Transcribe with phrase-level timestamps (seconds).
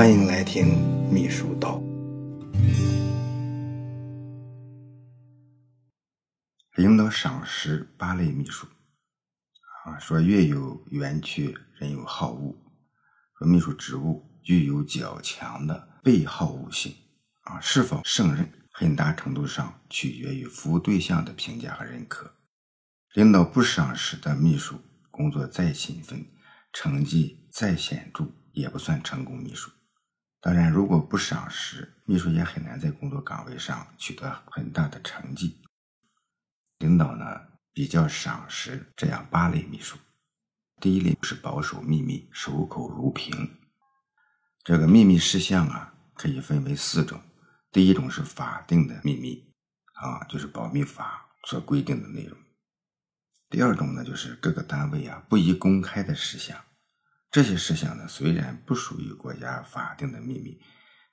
[0.00, 1.78] 欢迎来听秘书道。
[6.76, 8.66] 领导赏识八类秘书
[9.84, 12.56] 啊，说月有圆缺，人有好恶。
[13.38, 16.94] 说秘书职务具有较强的被好恶性
[17.42, 22.36] 啊，是否胜任，很大程度上取决于服务对象的评价和认可。
[23.12, 24.80] 领导不赏识的秘书，
[25.10, 26.24] 工作再勤奋，
[26.72, 28.24] 成绩再显著，
[28.54, 29.70] 也不算成功秘书。
[30.42, 35.60] 当然，如果不赏识，秘书也很难在工作岗位上取得很大的成绩。
[36.78, 37.42] 领导呢
[37.74, 39.98] 比较赏识这样八类秘书。
[40.80, 43.54] 第一类是保守秘密、守口如瓶。
[44.64, 47.20] 这个秘密事项啊，可以分为四种。
[47.70, 49.52] 第一种是法定的秘密，
[49.92, 52.38] 啊，就是保密法所规定的内容。
[53.50, 56.58] 第二种呢，就是各个单位啊不宜公开的事项。
[57.30, 60.60] 这些事项呢，虽然不属于国家法定的秘密，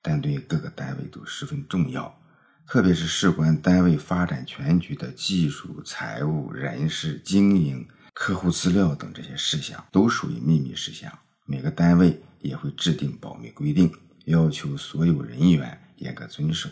[0.01, 2.19] 但对各个单位都十分重要，
[2.65, 11.11] 特别是事关单位发展全局的技术、财务、人事、经营、客户资料等这些事项，都属于秘密事项。
[11.45, 13.93] 每个单位也会制定保密规定，
[14.25, 16.67] 要求所有人员严格遵守。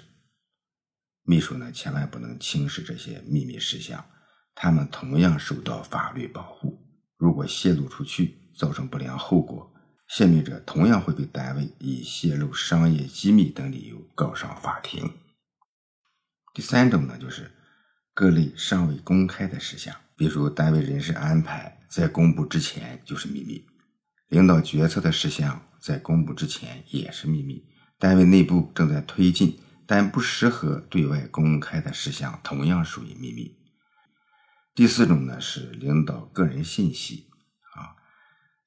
[1.24, 4.04] 秘书呢，千万不能轻视这些秘密事项，
[4.56, 6.84] 他们同样受到法律保护。
[7.18, 9.74] 如果泄露出去，造成不良后果，
[10.08, 15.12] 泄密者同样会被单位以泄露商业机密等理由告上法庭。
[16.54, 17.52] 第三种呢，就是
[18.14, 23.66] 各类尚未公开的事项，比如单位人事安排在公布之前就是秘密，
[24.30, 27.66] 领导决策的事项在公布之前也是秘密，
[28.00, 33.58] 单位内部正在推进但不适合对外公开的事项同样属于秘密。
[34.74, 37.28] 第四种呢，是领导个人信息。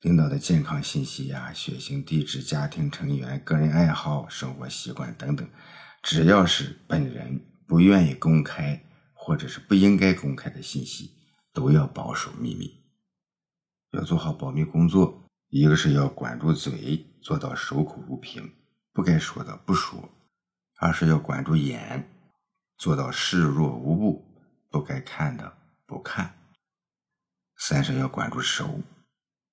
[0.02, 5.48] 领导的健康信息呀、血型、地址、家庭成员、个人爱好、生活习惯等等，
[6.04, 8.80] 只要是本人不愿意公开
[9.12, 11.10] 或者是不应该公开的信息，
[11.53, 12.81] 都要保守秘密。
[13.91, 18.53] 要做好保密工作，一个是要管住嘴，做到守口如瓶，
[18.92, 19.98] 不该说的不说；
[20.76, 22.09] 二是要管住眼，
[22.76, 24.25] 做到视若无物，
[24.70, 25.53] 不该看的
[25.86, 26.25] 不看；
[27.56, 28.80] 三是要管住手。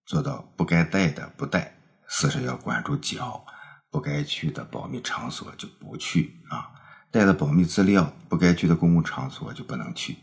[0.06, 1.78] 做到不该带的不带，
[2.08, 3.46] 四是要管住脚，
[3.90, 6.72] 不该去的保密场所就不去啊，
[7.10, 10.18] 带的保密资料不该去的公共场所就不能去。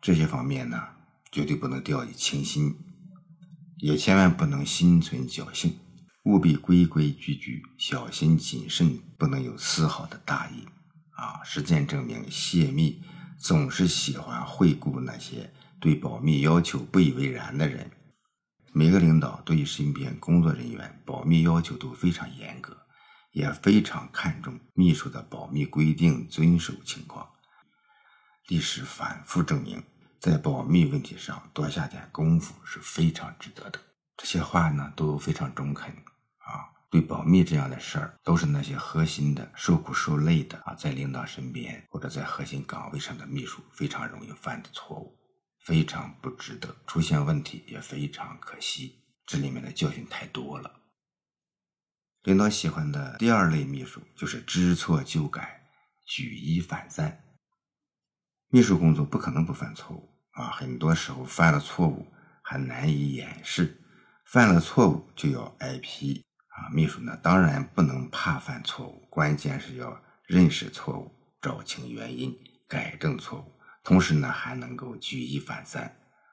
[0.00, 0.80] 这些方面呢，
[1.32, 2.76] 绝对不能掉以轻心，
[3.78, 5.78] 也千万不能心存侥幸，
[6.22, 10.66] 务必规规矩矩、小心谨慎，不能有丝毫的大意
[11.16, 11.42] 啊！
[11.44, 13.02] 实践证明，泄密
[13.38, 15.52] 总是喜欢惠顾那些。
[15.80, 17.90] 对保密要求不以为然的人，
[18.72, 22.76] 每个领导对于身边工作人员保密要求都非常严格，
[23.32, 27.26] 也非常看重秘书的保密规定遵守情况。
[28.48, 29.82] 历史反复证明，
[30.20, 33.80] 在保密问题上多下点功夫是非常值得的。
[34.16, 36.68] 这些话呢都非常中肯啊。
[36.90, 45.16] 对保密这样的事儿，都是那些核心的、受苦受累的啊，在领导身边或者在核心岗位上的秘书非常容易犯的错误。
[45.60, 49.02] 非常不值得出现问题，也非常可惜。
[49.26, 50.80] 这里面的教训太多了。
[52.22, 55.70] 领导喜欢的第二类秘书就是知错就改、
[56.06, 57.24] 举一反三。
[58.48, 62.06] 秘书工作不可能不犯错误啊，很多时候犯了错误
[62.42, 63.80] 还难以掩饰，
[64.24, 66.68] 犯了错误就要挨批啊。
[66.72, 73.59] 秘书呢，当然不能怕犯错误，关键是要认识错误，找清原因，改正错误。
[73.90, 75.82] 同时呢，还能够举一反三，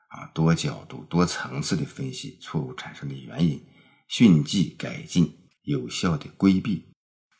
[0.09, 3.65] 啊，多角度、多层次的分析错误产生的原因，
[4.07, 6.93] 迅即改进，有效的规避。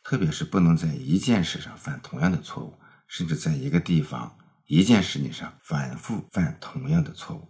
[0.03, 2.73] 特别是不能在一件事上犯同样的错误，
[3.07, 4.35] 甚至在一个地方、
[4.66, 7.47] 一件事情上反复犯同样的错误。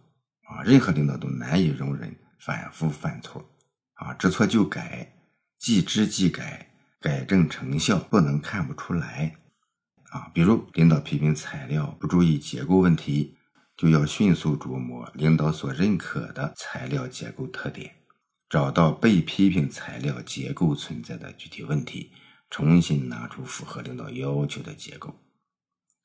[0.50, 3.50] 啊，任何领导都难以容忍反复犯错。
[3.94, 5.16] 啊，知错就改，
[5.58, 6.70] 即知即改，
[7.00, 9.38] 改正成效不能看不出来。
[10.12, 13.36] 啊，比如领导批评材料不注意结构问题，
[13.76, 17.94] 就要迅速琢磨领导所认可的材料结构特点，
[18.50, 22.14] 找到被批评材料结构存在的具体问题，
[22.50, 25.14] 重新拿出符合领导要求的结构，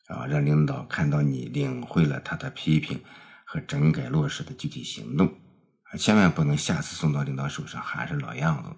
[0.08, 3.00] 啊，让领导看到你领会了他的批评
[3.46, 5.28] 和整改落实的具体行动，
[5.84, 8.70] 啊，千万不能下次送到领导手上还是老样子。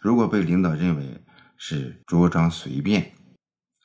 [0.00, 1.20] 如果被领导认为
[1.58, 3.12] 是着装随便，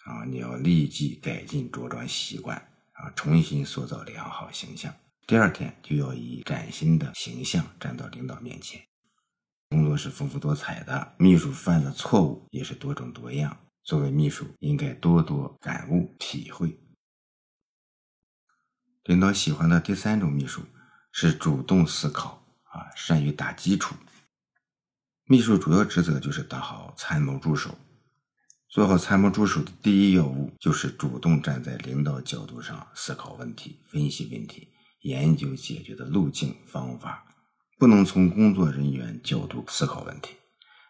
[0.05, 2.57] 啊，你要立即改进着装习惯
[2.93, 4.93] 啊，重新塑造良好形象。
[5.27, 8.81] 第二天就要以崭新的形象站到领导面前。
[9.69, 13.57] 工作是丰富多彩的，秘书犯的错误也是多种多样。
[13.83, 16.79] 作为秘书，应该多多感悟体会。
[19.03, 20.63] 领导喜欢的第三种秘书
[21.11, 23.95] 是主动思考啊，善于打基础。
[25.25, 27.75] 秘书主要职责就是当好参谋助手。
[28.75, 34.67] 做好参谋助手的第一要务就是主动站在领导角度上思考问题、分析问题、
[35.03, 37.25] 研究解决的路径方法，
[37.79, 40.35] 不能从工作人员角度思考问题，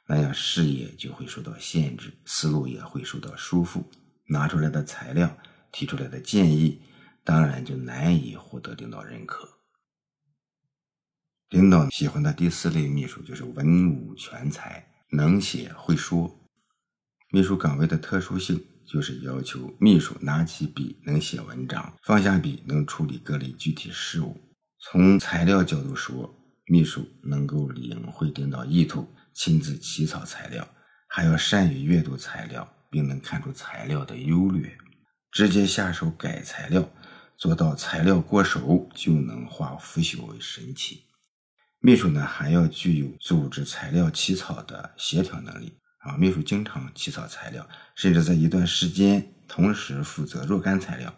[0.07, 3.83] 那样视野就会受到限制，思路也会受到束缚，
[4.29, 5.37] 拿出来的材料、
[5.71, 6.81] 提出来的建议，
[7.23, 9.47] 当然就难以获得领导认可。
[11.49, 16.41] 领导喜欢的第四类秘书就是文武全才，能写会说。
[17.35, 24.39] 秘书岗位的特殊性就是要求秘书拿起笔能写文章，放下笔能处理各类具体事务。
[24.79, 26.33] 从材料角度说，
[26.67, 30.65] 秘书能够领会领导意图，亲自起草材料，
[31.09, 34.73] 还要善于阅读材料，并能看出材料的优劣，
[35.29, 36.89] 直接下手改材料，
[37.35, 41.03] 做到材料过手就能化腐朽为神奇。
[41.81, 45.73] 秘书呢，还要具有组织材料起草的协调能力。
[46.05, 51.11] 啊，秘书经常起草材料，甚至在一段时间同时负责若干材料，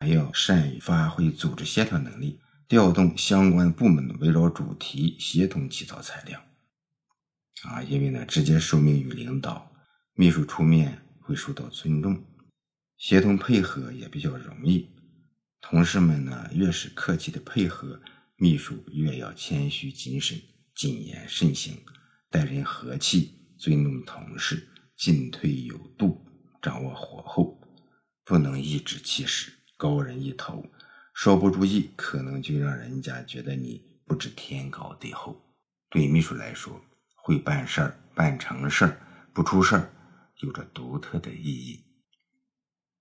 [0.00, 6.42] 还要善于发挥组织协调能力，调动相关部门围绕主题协同起草材料。
[7.64, 9.70] 啊，因为呢，直接受命于领导，
[10.14, 12.24] 秘书出面会受到尊重，
[12.96, 14.88] 协同配合也比较容易。
[15.60, 18.00] 同事们呢，越是客气的配合，
[18.36, 20.40] 秘书越要谦虚谨慎、
[20.74, 21.76] 谨言慎行，
[22.30, 23.36] 待人和气。
[23.60, 24.66] 尊重同事，
[24.96, 26.26] 进退有度，
[26.62, 27.60] 掌握火候，
[28.24, 30.64] 不能颐指气使，高人一头。
[31.14, 35.38] 稍不注意，可能就让人家觉得你不知天高地厚。
[35.90, 36.80] 对秘书来说，
[37.16, 38.98] 会办事儿、办成事儿、
[39.34, 39.92] 不出事儿，
[40.38, 41.84] 有着独特的意义。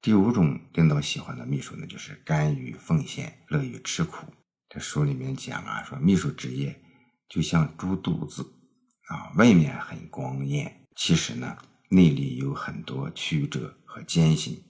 [0.01, 4.27] 第五种领导喜欢的秘书呢，就是甘于奉献、乐于吃苦。
[4.67, 6.81] 这书里面讲啊，说秘书职业
[7.29, 8.58] 就像猪肚子。
[9.09, 11.57] 啊，外面很光艳，其实呢，
[11.89, 14.63] 内里有很多曲折和艰辛，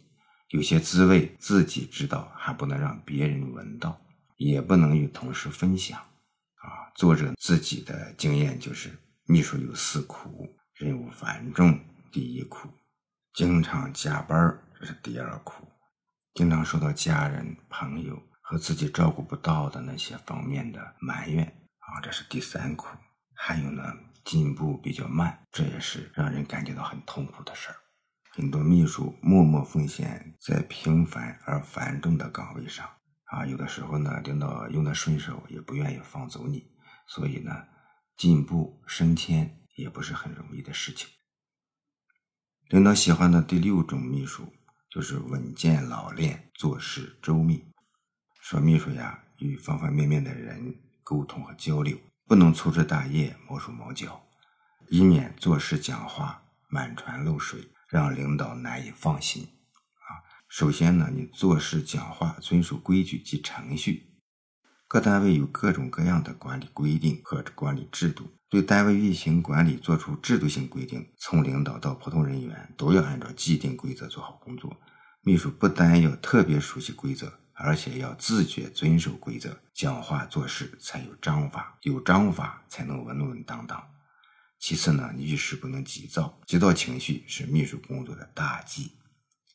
[0.48, 4.00] 有些滋味自己知道，还不能让别人闻到，
[4.38, 6.00] 也不能与同事分享。
[6.00, 11.78] 啊，作者自己的经验就是，秘书有四苦：任务繁重，
[12.10, 12.70] 第一苦；
[13.34, 15.66] 经常加班，这是第二苦；
[16.34, 21.46] 经常受到家人、朋友和自己照顾不到的那些方面的埋怨，
[21.80, 22.88] 啊，这是第三苦；
[23.36, 23.84] 还有呢。
[24.24, 27.76] 进步比较慢，这也是让人感觉到很痛苦的事儿。
[28.32, 32.88] 很多秘书默默奉献在平凡而繁重的岗位上
[33.26, 36.72] 啊，有的时候呢，领导用的顺手也不愿意放走你，
[37.08, 37.52] 所以呢，
[38.16, 41.10] 进步升迁也不是很容易的事情。
[42.70, 44.54] 领导喜欢的第六种秘书
[44.92, 47.66] 就是稳健老练、做事周密。
[48.42, 51.98] 说秘书呀，与方方面面的人沟通和交流。
[52.30, 54.22] 不能粗枝大叶、毛手毛脚，
[54.90, 59.46] 以免做事讲话满船漏水，让领导难以放心。
[59.96, 64.12] 啊，首先呢，你做事讲话遵守规矩及程序。
[64.88, 74.80] 各单位有各种各样的管理规定和管理制度，对单位运行管理做出制度性规定，从领导到普通人员都要按照既定规则做好工作。
[75.22, 77.40] 秘书不单要特别熟悉规则。
[77.62, 83.86] 而且要自觉遵守规则，讲话做事才有章法，有章法才能稳稳当当。
[84.58, 88.94] 其次呢，遇事不能急躁，急躁情绪是秘书工作的大忌，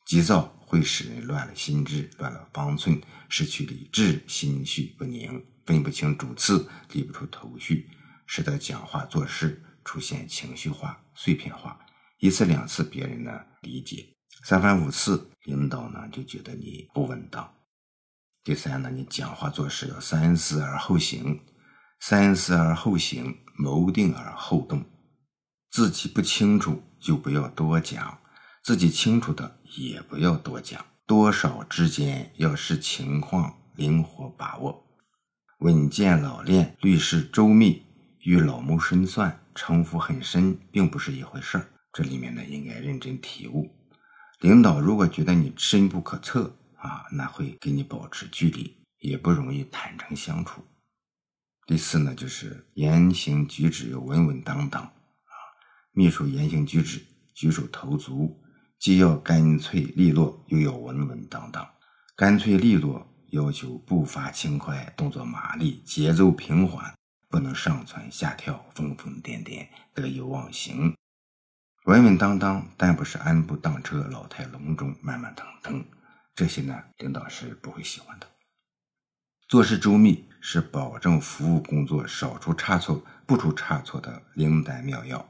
[0.05, 7.89] 急躁会使人乱了心智，乱了方寸，失去理智，心绪不宁，分不清主次，理不出头绪，
[8.27, 11.79] 使得讲话做事出现情绪化、碎片化。
[12.19, 14.07] 一次两次别人呢理解，
[14.43, 17.51] 三番五次领导呢就觉得你不稳当。
[18.45, 21.39] 第三呢，你讲话做事要三思而后行，
[21.99, 24.85] 三思而后行，谋定而后动。
[25.71, 28.19] 自己不清楚就不要多讲，
[28.61, 34.85] 自己清楚的也不要多讲，多少之间要视情况灵活把握。
[35.61, 37.81] 稳健老练、虑事周密
[38.19, 41.65] 与老谋深算、城府很深并不是一回事儿。
[41.91, 43.71] 这里面呢，应该认真体悟。
[44.41, 46.55] 领导如果觉得你深不可测，
[46.85, 50.63] 啊，那会跟你保持距离，也不容易坦诚相处。
[51.65, 55.33] 第四呢，就是言行举止要稳稳当当啊。
[55.91, 58.39] 秘书言行举止举手投足，
[58.77, 61.67] 既要干脆利落，又要稳稳当当。
[62.15, 66.93] 干脆利落要求步伐轻快，动作麻利，节奏平缓，
[67.29, 70.95] 不能上蹿下跳、疯疯癫癫、得意忘形。
[71.85, 75.83] 稳稳当当，但不是安步当车、老态龙钟、慢慢腾腾。
[76.35, 78.27] 这些呢，领导是不会喜欢的。
[79.47, 85.29] 做事周密是保证服务工作少出差错、不出差错的灵丹妙药。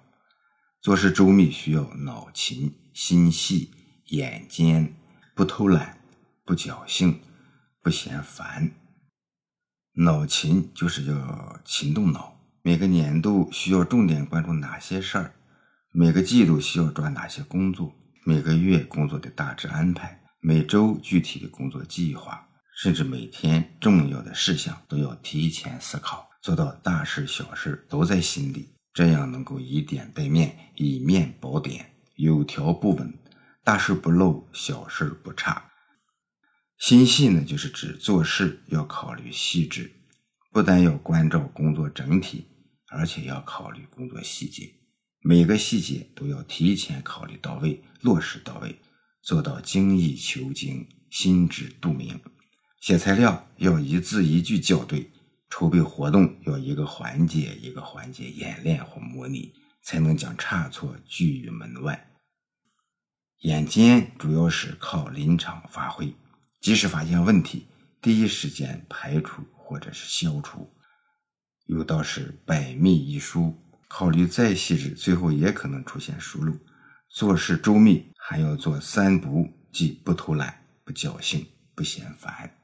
[0.82, 3.72] 做事周密需要脑勤、心细、
[4.08, 4.96] 眼尖，
[5.36, 6.00] 不偷懒、
[6.44, 7.22] 不侥幸、
[7.82, 8.72] 不嫌烦。
[9.98, 15.36] 脑勤就是要勤动脑，每个年度需要重点关注哪些事儿。
[15.92, 17.96] 每个季度需要抓哪些工作？
[18.26, 22.48] 每个月工作的大致安排，每周具体的工作计划，
[22.78, 33.12] 甚至每天重要的事项都要提前思考，做到大事小事都在心里，这样能够以点带面，以面保点，有条不紊，
[33.64, 35.72] 大事不漏，小事不差。
[36.78, 39.92] 心细呢，就是指做事要考虑细致，
[40.52, 42.46] 不但要关照工作整体，
[42.90, 44.72] 而且要考虑工作细节。
[45.24, 48.80] 每个细节都要提前考虑到位，落实到位，
[49.26, 52.22] 做到精益求精、心知肚明。
[52.80, 55.12] 写材料要一字一句校对，
[55.50, 59.52] 筹备活动要一个环节一个环节演练或模拟，
[59.82, 62.12] 才能将差错拒于门外。
[63.40, 66.14] 眼尖主要是靠临场发挥，
[66.62, 67.66] 及时发现问题，
[68.04, 70.72] 第一时间排除或者是消除。
[71.66, 73.60] 有道是百密一疏。
[73.88, 76.54] 考虑再细致，最后也可能出现疏漏。
[77.10, 82.58] 做事周密，还要做三不，即不偷懒、不侥幸、不嫌烦。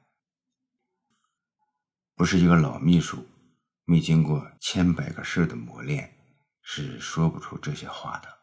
[2.15, 3.27] 不是一个老秘书，
[3.85, 6.17] 没经过千百个事的磨练，
[6.63, 8.39] 是说不出这些话的。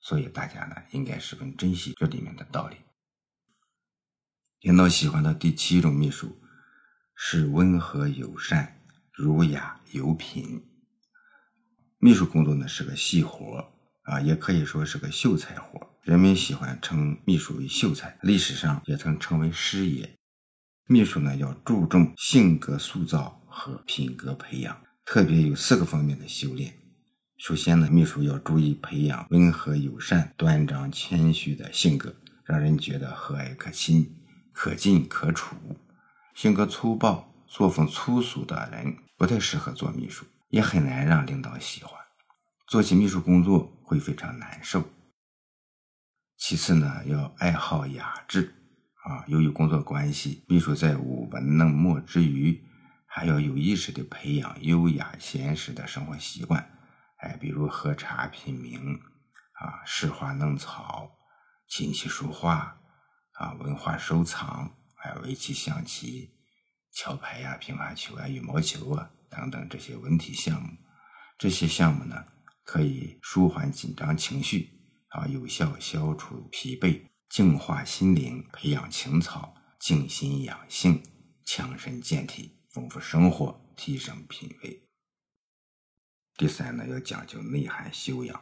[0.00, 2.78] 所以大家呢，应该十分珍惜这里面的道理。
[4.60, 6.40] 领导喜欢的第七种秘书
[7.14, 8.80] 是温和友善、
[9.12, 10.66] 儒雅有品。
[11.98, 20.16] 秘书工作呢是个细活啊，也可以说是个秀才活人们喜欢称秘书为秀才，历史上也曾称为师爷。
[20.86, 26.74] 秘书呢要注重性格塑造和品格培养，特别有四个方面的修炼。
[27.36, 32.14] 首先呢，秘书要注意培养温和友善、端庄谦虚的性格，
[32.44, 34.16] 让人觉得和蔼可亲、
[34.52, 35.54] 可进可处。
[36.34, 40.24] 性格粗暴、作风粗俗的人不太适合做秘书。
[40.48, 41.92] 也很难让领导喜欢，
[42.66, 44.82] 做起秘书工作会非常难受。
[46.40, 48.54] 其次呢，要爱好雅致
[49.04, 49.22] 啊。
[49.26, 52.64] 由于工作关系，秘书在舞文弄墨之余，
[53.06, 56.66] 还要有意识的培养优雅闲适的生活习惯。
[57.18, 58.98] 哎，比如喝茶品茗
[59.52, 61.10] 啊，识花弄草，
[61.68, 62.80] 琴棋书画
[63.32, 66.30] 啊，文化收藏，还有围棋、象棋、
[66.90, 69.10] 桥牌呀、乒乓球啊、羽毛球啊。
[69.28, 70.70] 等等这些文体项目，
[71.38, 72.24] 这些项目呢，
[72.64, 74.79] 可以舒缓紧张情绪，
[75.10, 81.02] 啊，有效消除疲惫，净化心灵，培养情操，静心养性，
[81.44, 84.88] 强身健体，丰富生活，提升品味。
[86.36, 88.40] 第三呢，要讲究内涵修养。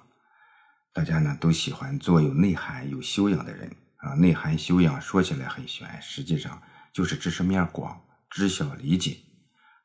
[0.92, 4.14] 大家呢都喜欢做有内涵、有修养的人啊。
[4.14, 9.16] 内涵修养说起来很玄，实际上就是知识面广，知晓理解。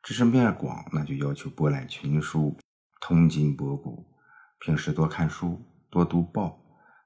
[0.02, 2.60] 知识面广，那就要求博览群书，
[3.00, 4.06] 通今博古。
[4.60, 6.63] 平时多看书，多读报，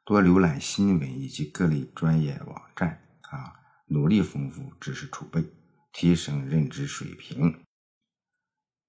[0.07, 3.51] 多浏览新闻以及各类专业网站啊，
[3.87, 5.43] 努力丰富知识储备，
[5.91, 7.53] 提升认知水平。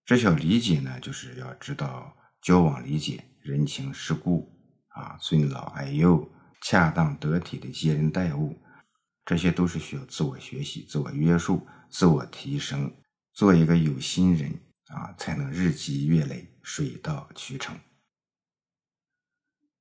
[0.05, 4.49] 知晓理解呢，就是要知道交往理解、人情世故
[4.91, 6.31] 啊，尊老爱幼、
[6.63, 8.57] 恰当得体的接人待物，
[9.25, 12.95] 这些都是需要自我学习、自我约束、自我提升。
[13.33, 14.53] 做一个有心人
[14.87, 17.77] 啊，才能日积月累，水到渠成。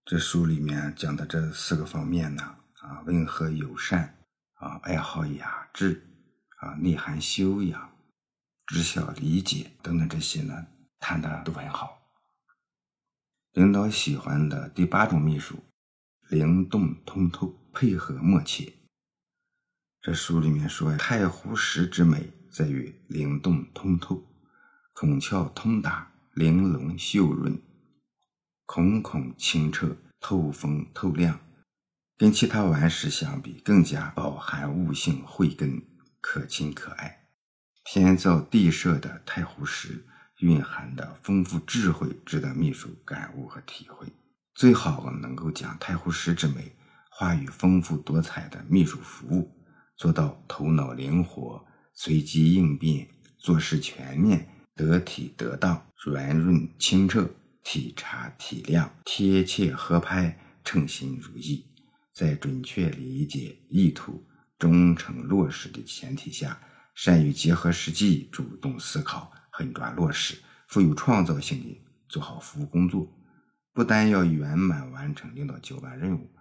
[0.09, 2.41] 这书里面讲的这四个方面呢，
[2.79, 4.17] 啊，温和友善，
[4.53, 6.01] 啊，爱好雅致，
[6.59, 7.91] 啊，内涵修养，
[8.67, 10.65] 知晓理解等等这些呢，
[10.97, 11.99] 谈的都很好。
[13.51, 15.61] 领导喜欢的第八种秘书，
[16.29, 18.75] 灵动通透，配合默契。
[20.01, 22.31] 这书里面说，太湖石之美。
[22.49, 24.25] 在于灵动通透，
[24.93, 27.61] 孔窍通达，玲珑秀润，
[28.67, 31.39] 孔孔清澈，透风透亮，
[32.17, 35.81] 跟其他顽石相比，更加饱含悟性慧根，
[36.19, 37.29] 可亲可爱。
[37.85, 40.05] 天造地设的太湖石，
[40.41, 44.05] 蕴含的丰富智慧，值得秘书感悟和体会。
[44.53, 46.75] 最好能够将太湖石之美，
[47.09, 49.49] 化于丰富多彩的秘书服务，
[49.95, 51.65] 做到头脑灵活。
[51.93, 53.07] 随机应变，
[53.39, 54.45] 做事全面，
[54.75, 57.27] 得体得当，圆润清澈，
[57.69, 61.65] 体察体谅，贴切合拍，称心如意。
[62.13, 64.25] 在准确理解意图、
[64.57, 66.57] 忠诚落实的前提下，
[66.95, 70.37] 善于结合实际，主动思考，狠抓落实，
[70.69, 73.05] 富有创造性的做好服务工作。
[73.73, 76.31] 不但要圆满完成领导交办任务，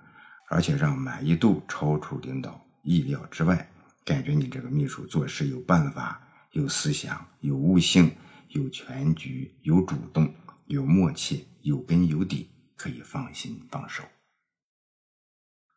[0.49, 3.69] 而且让满意度超出领导意料之外。
[4.05, 8.15] 感觉你这个秘书做事有办法、有思想、有悟性、
[8.51, 10.33] 有全局、有主动、
[10.67, 14.03] 有默契、有根有底，可以放心放手。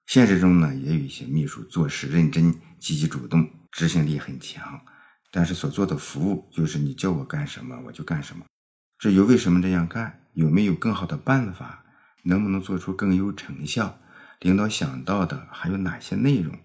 [0.05, 4.81] 现实中呢，也有一些秘书做事认真、积极主动，执行力很强，
[5.31, 8.43] 但是所做的服务就是你叫我干什么我就干什么。
[8.97, 10.27] 至于为什么这样干？
[10.33, 11.85] 有没有更好的办法？
[12.23, 13.99] 能不能做出更优成效？
[14.39, 16.57] 领导想到的还有哪些内容？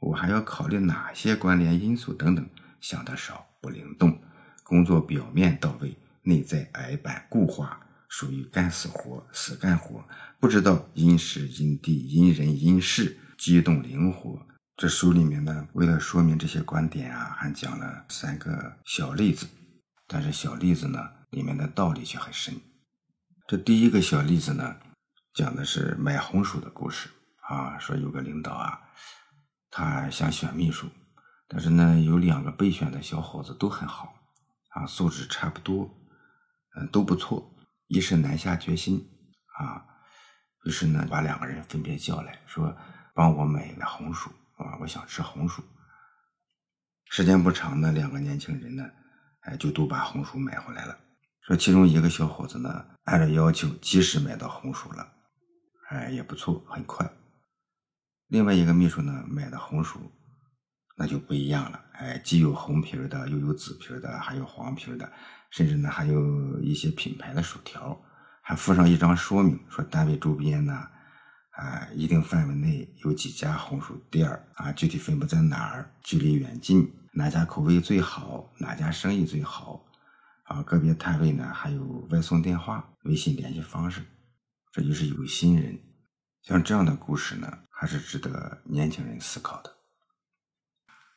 [0.00, 2.48] 我还要考虑哪些关联因素等等？
[2.80, 4.20] 想的少，不灵动，
[4.62, 10.04] 工作表面到位，内在矮板固化，属于干死活、死干活，
[10.40, 14.44] 不知道因时因地因人因事，机动灵活。
[14.76, 19.46] 这书里面呢，为了说明这些观点啊，还讲了三个小例子。
[20.08, 20.98] 但是小例子呢，
[21.30, 22.54] 里面的道理却很深。
[23.46, 24.76] 这第一个小例子呢，
[25.32, 27.08] 讲的是买红薯的故事
[27.42, 27.78] 啊。
[27.78, 28.80] 说有个领导啊，
[29.70, 30.88] 他想选秘书，
[31.46, 34.14] 但是呢，有两个备选的小伙子都很好
[34.70, 35.88] 啊，素质差不多，
[36.76, 37.52] 嗯，都不错。
[37.88, 39.04] 一时难下决心
[39.58, 39.84] 啊，
[40.64, 42.76] 于是呢，把两个人分别叫来说
[43.14, 45.62] ：“帮我买个红薯啊，我想吃红薯。”
[47.10, 48.84] 时间不长呢，两个年轻人呢。
[49.42, 50.98] 哎，就都把红薯买回来了。
[51.42, 55.08] 说其中一个小伙子呢，按照要求及时买到红薯了，
[55.90, 57.08] 哎，也不错，很快。
[58.26, 60.00] 另外一个秘书呢，买的红薯
[60.96, 65.12] 那就不一样了，哎，既有红皮的，又有紫皮的，还有黄皮的，
[65.50, 68.00] 甚至呢还有一些品牌的薯条，
[68.42, 70.88] 还附上一张说明，说单位周边呢，
[71.50, 76.92] 啊，一定范围内有几家红薯店啊，具体分布在哪儿，距离远近。
[77.12, 78.52] 哪家口味最好？
[78.58, 79.82] 哪家生意最好？
[80.44, 84.02] 啊，个别摊位呢还有外送电话、微信联系方式，
[84.70, 85.78] 这就是有心人。
[86.42, 89.72] 像这样的故事呢，还是值得年轻人思考的。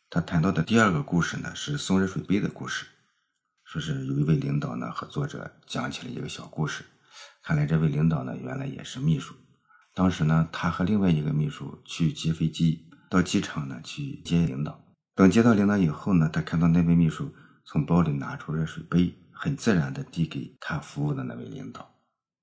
[0.09, 2.87] 他谈到的第二个故事呢，是送热水杯的故事，
[3.69, 6.83] 说是有一位领导呢和作者讲起了一个小故事。
[7.43, 9.35] 看来这位领导呢原来也是秘书，
[9.93, 14.83] 当时呢他和另外一个秘书去接飞机，到机场呢去接领导。
[15.13, 17.31] 等接到领导以后呢，他看到那位秘书
[17.63, 21.87] 从包里拿出热水杯，很自然地递给他服务的那位领导。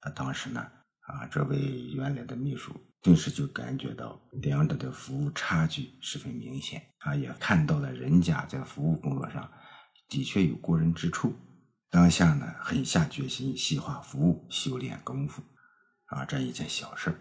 [0.00, 1.58] 他当时呢，啊，这位
[1.92, 9.50] 原来的秘书顿时就感觉到两者的服务差距十分明显，啊，也看到了人家在服务工作上
[10.08, 11.34] 的确有过人之处。
[11.90, 15.42] 当下呢，狠下决心细化服务，修炼功夫，
[16.06, 17.20] 啊，这一件小事儿。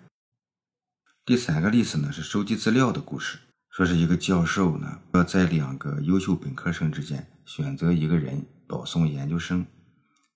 [1.24, 3.40] 第三个例子呢，是收集资料的故事。
[3.70, 9.66] 说是一个教授呢，要在两个优秀本科生之间选择一个人保送研究生，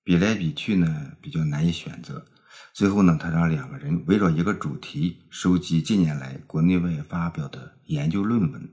[0.03, 2.25] 比来比去呢比较难以选择。
[2.73, 8.69] 最后呢，他让两个人围绕一个主题收集近年来国内外发表的研究论文。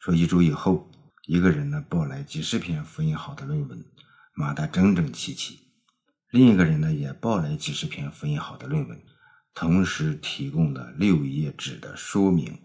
[0.00, 0.90] 说一周以后，
[1.28, 3.84] 一个人呢报来几十篇复印好的论文，
[4.32, 5.58] 码得整整齐齐；
[6.30, 8.98] 另一个人呢也报来几十篇复印好的论文，
[9.52, 12.58] 同时提供了六页纸的说明。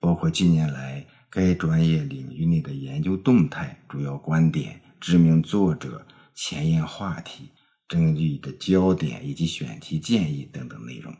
[0.00, 6.04] 包括近年来该专业领域内的研究动态、主要观点、知名作者、
[6.34, 7.50] 前沿话题、
[7.86, 11.14] 争议的焦点以及选题建议等等内容。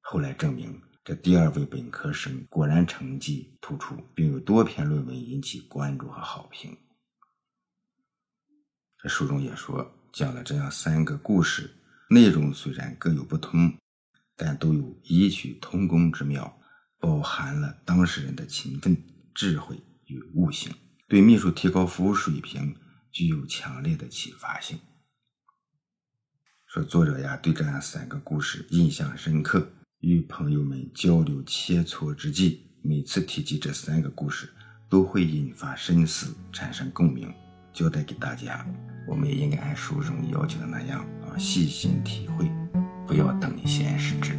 [0.00, 0.80] 后来证明，
[1.10, 6.78] 这第二位本科生果然成绩突出，并有多篇论文引起关注和好评。
[8.96, 11.74] 这书中也说，讲了这样三个故事，
[12.10, 13.76] 内容虽然各有不同，
[14.36, 16.56] 但都有异曲同工之妙。
[17.00, 18.96] 包含了当事人的勤奋、
[19.34, 20.72] 智慧与悟性，
[21.08, 22.76] 对秘书提高服务水平
[23.10, 24.78] 具有强烈的启发性。
[26.68, 34.48] 说作者呀，对这样三个故事印象深刻，与朋友们交流切磋之际，每次提及这三个故事，
[34.88, 37.30] 都会引发深思，产生共鸣。
[37.72, 38.66] 交代给大家，
[39.06, 42.50] 我们也应该按书中要求的那样啊，细心体会，
[43.06, 44.32] 不要等闲视之。